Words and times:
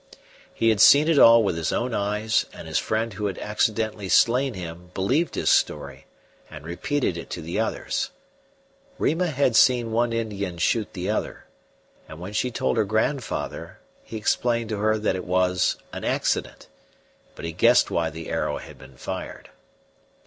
He 0.51 0.69
had 0.69 0.81
seen 0.81 1.07
it 1.07 1.19
all 1.19 1.43
with 1.43 1.55
his 1.55 1.71
own 1.71 1.93
eyes, 1.93 2.47
and 2.51 2.67
his 2.67 2.79
friend 2.79 3.13
who 3.13 3.27
had 3.27 3.37
accidentally 3.37 4.09
slain 4.09 4.55
him 4.55 4.89
believed 4.95 5.35
his 5.35 5.51
story 5.51 6.07
and 6.49 6.65
repeated 6.65 7.17
it 7.17 7.29
to 7.29 7.39
the 7.39 7.59
others. 7.59 8.09
Rima 8.97 9.27
had 9.27 9.55
seen 9.55 9.91
one 9.91 10.11
Indian 10.11 10.57
shoot 10.57 10.93
the 10.93 11.11
other, 11.11 11.45
and 12.09 12.19
when 12.19 12.33
she 12.33 12.49
told 12.49 12.77
her 12.77 12.83
grandfather 12.83 13.77
he 14.03 14.17
explained 14.17 14.69
to 14.69 14.79
her 14.79 14.97
that 14.97 15.15
it 15.15 15.25
was 15.25 15.75
an 15.93 16.03
accident, 16.03 16.67
but 17.35 17.45
he 17.45 17.51
guessed 17.51 17.91
why 17.91 18.09
the 18.09 18.27
arrow 18.27 18.57
had 18.57 18.79
been 18.79 18.97
fired. 18.97 19.51